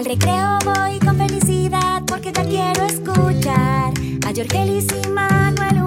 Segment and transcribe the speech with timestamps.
[0.00, 3.92] Al recreo voy con felicidad porque ya quiero escuchar.
[4.26, 5.82] A Jorgelis y Manuel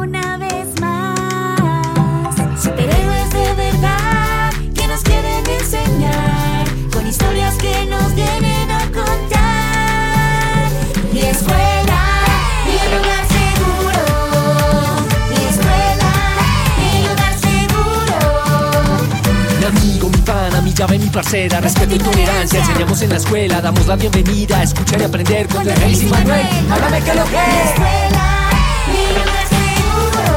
[20.13, 23.61] Mi amigo, mi pana, mi llave, mi parcera Respeto y tolerancia, enseñamos en la escuela
[23.61, 27.31] Damos la bienvenida, a escuchar y aprender Con Jorge y Manuel, háblame que lo Mi
[27.31, 28.49] que escuela,
[28.87, 30.33] mi lugar seguro.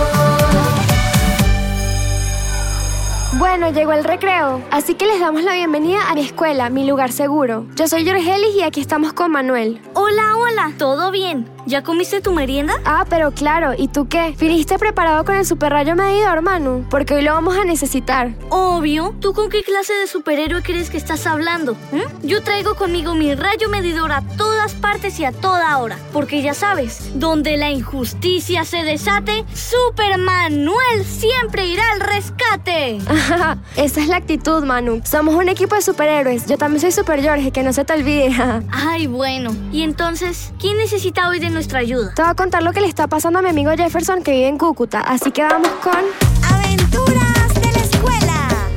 [3.39, 7.13] Bueno, llegó el recreo, así que les damos la bienvenida a mi escuela, mi lugar
[7.13, 7.67] seguro.
[7.77, 9.81] Yo soy Jorgelis y aquí estamos con Manuel.
[9.95, 11.56] Hola, hola, ¿todo bien?
[11.67, 12.75] ¿Ya comiste tu merienda?
[12.85, 14.37] Ah, pero claro, ¿y tú qué?
[14.39, 16.87] ¿Viniste preparado con el super rayo medidor, Manu?
[16.89, 18.35] Porque hoy lo vamos a necesitar.
[18.51, 19.17] Obvio.
[19.21, 21.75] ¿Tú con qué clase de superhéroe crees que estás hablando?
[21.91, 22.25] ¿Mm?
[22.25, 25.99] Yo traigo conmigo mi rayo medidor a todas partes y a toda hora.
[26.13, 32.99] Porque ya sabes, donde la injusticia se desate, Super Manuel siempre irá al rescate.
[33.77, 35.03] Esa es la actitud, Manu.
[35.05, 36.47] Somos un equipo de superhéroes.
[36.47, 38.35] Yo también soy Super Jorge, que no se te olvide.
[38.73, 39.55] Ay, bueno.
[39.71, 42.15] Y entonces, ¿quién necesita hoy de nuestra ayuda?
[42.15, 44.49] Te voy a contar lo que le está pasando a mi amigo Jefferson que vive
[44.49, 46.36] en Cúcuta, así que vamos con...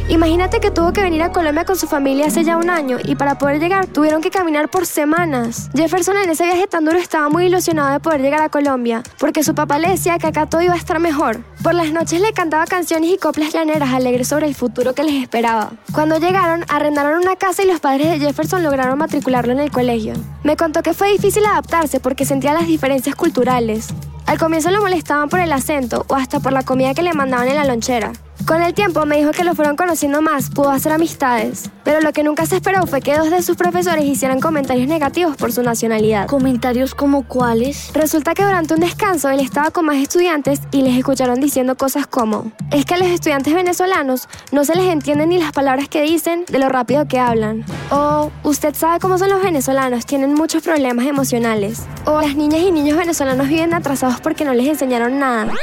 [0.10, 3.14] Imagínate que tuvo que venir a Colombia con su familia hace ya un año y
[3.14, 5.70] para poder llegar tuvieron que caminar por semanas.
[5.76, 9.44] Jefferson en ese viaje tan duro estaba muy ilusionado de poder llegar a Colombia porque
[9.44, 11.44] su papá le decía que acá todo iba a estar mejor.
[11.62, 15.22] Por las noches le cantaba canciones y coplas llaneras alegres sobre el futuro que les
[15.22, 15.74] esperaba.
[15.94, 20.14] Cuando llegaron, arrendaron una casa y los padres de Jefferson lograron matricularlo en el colegio.
[20.44, 23.90] Me contó que fue difícil adaptarse porque sentía las diferencias culturales.
[24.26, 27.48] Al comienzo lo molestaban por el acento o hasta por la comida que le mandaban
[27.48, 28.12] en la lonchera.
[28.50, 31.70] Con el tiempo me dijo que lo fueron conociendo más, pudo hacer amistades.
[31.84, 35.38] Pero lo que nunca se esperó fue que dos de sus profesores hicieran comentarios negativos
[35.38, 36.26] por su nacionalidad.
[36.26, 37.94] ¿Comentarios como cuáles?
[37.94, 42.08] Resulta que durante un descanso él estaba con más estudiantes y les escucharon diciendo cosas
[42.08, 46.02] como, es que a los estudiantes venezolanos no se les entienden ni las palabras que
[46.02, 47.64] dicen de lo rápido que hablan.
[47.92, 51.84] O, usted sabe cómo son los venezolanos, tienen muchos problemas emocionales.
[52.06, 55.54] O, las niñas y niños venezolanos viven atrasados porque no les enseñaron nada.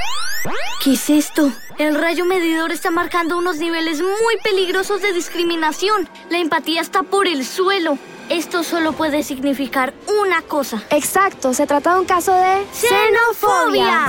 [0.82, 1.52] ¿Qué es esto?
[1.78, 6.08] El rayo medidor está marcando unos niveles muy peligrosos de discriminación.
[6.30, 7.98] La empatía está por el suelo.
[8.28, 10.82] Esto solo puede significar una cosa.
[10.90, 14.06] Exacto, se trata de un caso de ¡Xenofobia!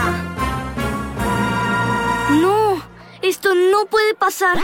[2.42, 2.82] No,
[3.22, 4.58] esto no puede pasar.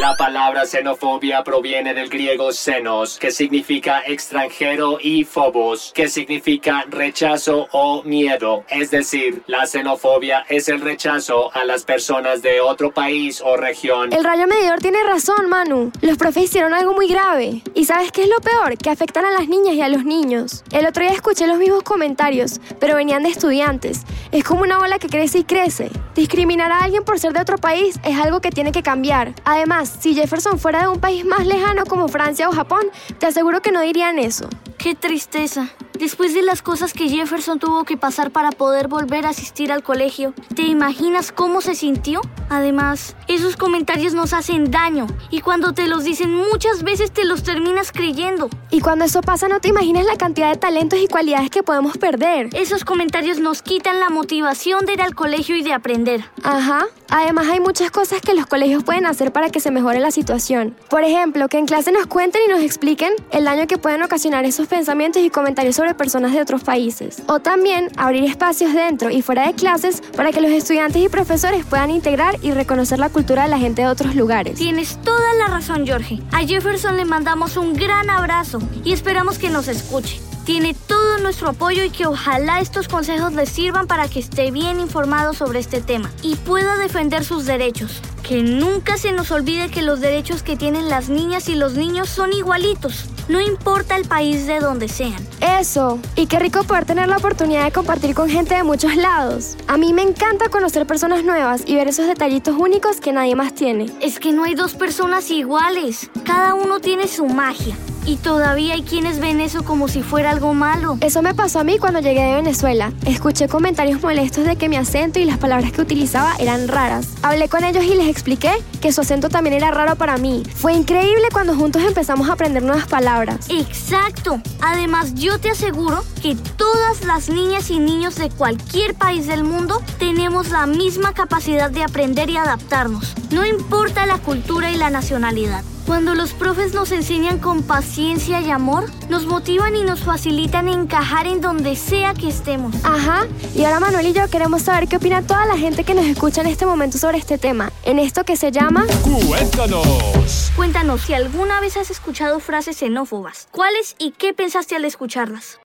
[0.00, 7.68] La palabra xenofobia proviene del griego xenos, que significa extranjero, y phobos, que significa rechazo
[7.72, 8.64] o miedo.
[8.68, 14.12] Es decir, la xenofobia es el rechazo a las personas de otro país o región.
[14.12, 15.92] El rayo medidor tiene razón, Manu.
[16.00, 17.62] Los profes hicieron algo muy grave.
[17.74, 18.76] ¿Y sabes qué es lo peor?
[18.76, 20.64] Que afectan a las niñas y a los niños.
[20.72, 24.02] El otro día escuché los mismos comentarios, pero venían de estudiantes.
[24.32, 25.90] Es como una bola que crece y crece.
[26.14, 29.34] Discriminar a alguien por ser de otro país es algo que tiene que cambiar.
[29.44, 32.86] Además, si Jefferson fuera de un país más lejano como Francia o Japón,
[33.18, 34.48] te aseguro que no dirían eso.
[34.78, 35.68] Qué tristeza.
[35.98, 39.82] Después de las cosas que Jefferson tuvo que pasar para poder volver a asistir al
[39.82, 42.22] colegio, ¿te imaginas cómo se sintió?
[42.52, 47.42] Además, esos comentarios nos hacen daño y cuando te los dicen muchas veces te los
[47.42, 48.50] terminas creyendo.
[48.70, 51.96] Y cuando eso pasa, no te imaginas la cantidad de talentos y cualidades que podemos
[51.96, 52.50] perder.
[52.52, 56.26] Esos comentarios nos quitan la motivación de ir al colegio y de aprender.
[56.42, 56.88] Ajá.
[57.08, 60.76] Además hay muchas cosas que los colegios pueden hacer para que se mejore la situación.
[60.90, 64.44] Por ejemplo, que en clase nos cuenten y nos expliquen el daño que pueden ocasionar
[64.44, 67.22] esos pensamientos y comentarios sobre personas de otros países.
[67.28, 71.64] O también abrir espacios dentro y fuera de clases para que los estudiantes y profesores
[71.64, 74.56] puedan integrar y reconocer la cultura de la gente de otros lugares.
[74.56, 76.20] Tienes toda la razón, Jorge.
[76.32, 80.20] A Jefferson le mandamos un gran abrazo y esperamos que nos escuche.
[80.44, 84.80] Tiene todo nuestro apoyo y que ojalá estos consejos le sirvan para que esté bien
[84.80, 88.00] informado sobre este tema y pueda defender sus derechos.
[88.24, 92.08] Que nunca se nos olvide que los derechos que tienen las niñas y los niños
[92.08, 95.26] son igualitos, no importa el país de donde sean.
[95.40, 99.56] Eso, y qué rico poder tener la oportunidad de compartir con gente de muchos lados.
[99.68, 103.54] A mí me encanta conocer personas nuevas y ver esos detallitos únicos que nadie más
[103.54, 103.90] tiene.
[104.00, 107.76] Es que no hay dos personas iguales, cada uno tiene su magia.
[108.04, 110.98] Y todavía hay quienes ven eso como si fuera algo malo.
[111.00, 112.92] Eso me pasó a mí cuando llegué de Venezuela.
[113.06, 117.10] Escuché comentarios molestos de que mi acento y las palabras que utilizaba eran raras.
[117.22, 120.42] Hablé con ellos y les expliqué que su acento también era raro para mí.
[120.56, 123.11] Fue increíble cuando juntos empezamos a aprender nuevas palabras.
[123.48, 124.40] Exacto.
[124.60, 129.82] Además, yo te aseguro que todas las niñas y niños de cualquier país del mundo
[129.98, 133.14] tenemos la misma capacidad de aprender y adaptarnos.
[133.30, 135.62] No importa la cultura y la nacionalidad.
[135.92, 141.26] Cuando los profes nos enseñan con paciencia y amor, nos motivan y nos facilitan encajar
[141.26, 142.74] en donde sea que estemos.
[142.82, 146.06] Ajá, y ahora Manuel y yo queremos saber qué opina toda la gente que nos
[146.06, 148.86] escucha en este momento sobre este tema, en esto que se llama...
[149.28, 150.50] Cuéntanos.
[150.56, 153.48] Cuéntanos si alguna vez has escuchado frases xenófobas.
[153.50, 155.58] ¿Cuáles y qué pensaste al escucharlas?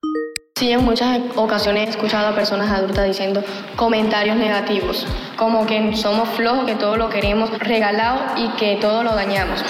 [0.58, 3.46] Sí, en muchas ocasiones he escuchado a personas adultas diciendo
[3.78, 5.08] comentarios negativos,
[5.38, 9.64] como que somos flojos, que todo lo queremos regalado y que todo lo dañamos.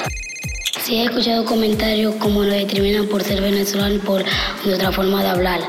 [0.88, 4.24] Sí, he escuchado comentarios como lo determinan por ser venezolano por
[4.66, 5.60] nuestra forma de hablar.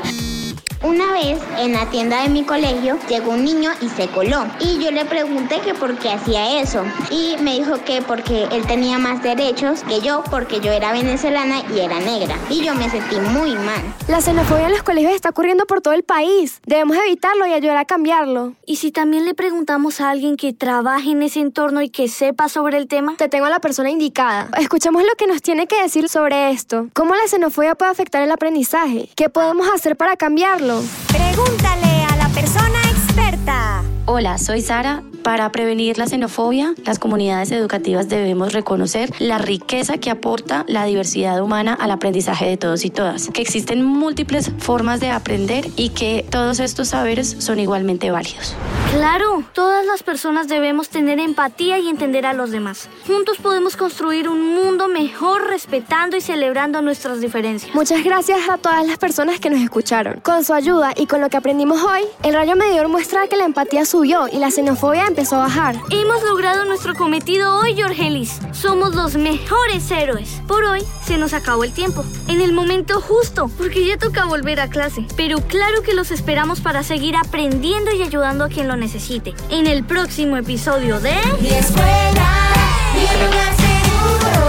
[0.81, 4.81] Una vez en la tienda de mi colegio llegó un niño y se coló y
[4.81, 8.97] yo le pregunté que por qué hacía eso y me dijo que porque él tenía
[8.97, 13.17] más derechos que yo porque yo era venezolana y era negra y yo me sentí
[13.17, 13.81] muy mal.
[14.07, 16.61] La xenofobia en los colegios está ocurriendo por todo el país.
[16.65, 18.53] Debemos evitarlo y ayudar a cambiarlo.
[18.65, 22.47] Y si también le preguntamos a alguien que trabaje en ese entorno y que sepa
[22.47, 24.49] sobre el tema, Te tengo a la persona indicada.
[24.57, 26.87] Escuchemos lo que nos tiene que decir sobre esto.
[26.93, 29.09] ¿Cómo la xenofobia puede afectar el aprendizaje?
[29.17, 30.68] ¿Qué podemos hacer para cambiarlo?
[30.69, 33.88] Pregúntale a la persona experta.
[34.11, 35.03] Hola, soy Sara.
[35.23, 41.39] Para prevenir la xenofobia, las comunidades educativas debemos reconocer la riqueza que aporta la diversidad
[41.43, 46.25] humana al aprendizaje de todos y todas, que existen múltiples formas de aprender y que
[46.31, 48.55] todos estos saberes son igualmente válidos.
[48.91, 52.89] claro, todas las personas debemos tener empatía y entender a los demás.
[53.05, 57.75] Juntos podemos construir un mundo mejor respetando y celebrando nuestras diferencias.
[57.75, 60.21] Muchas gracias a todas las personas que nos escucharon.
[60.21, 63.45] Con su ayuda y con lo que aprendimos hoy, el rayo medidor muestra que la
[63.45, 65.75] empatía subió y la xenofobia empezó a bajar.
[65.89, 68.39] Hemos logrado nuestro cometido hoy, Jorgelis.
[68.53, 70.41] Somos los mejores héroes.
[70.47, 72.05] Por hoy se nos acabó el tiempo.
[72.29, 75.05] En el momento justo, porque ya toca volver a clase.
[75.17, 79.33] Pero claro que los esperamos para seguir aprendiendo y ayudando a quien lo necesite.
[79.49, 81.15] En el próximo episodio de...
[81.41, 82.53] Mi escuela,
[82.93, 84.45] mi lugar seguro.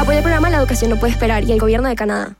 [0.00, 2.34] Apoya el programa La Educación No Puede Esperar y el Gobierno de Canadá.